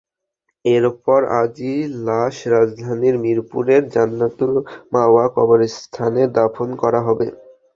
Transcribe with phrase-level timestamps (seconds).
[0.65, 4.53] এরপর আজই লাশ রাজধানীর মিরপুরের জান্নাতুল
[4.93, 7.27] মাওয়া কবরস্থানে দাফন করা হবে।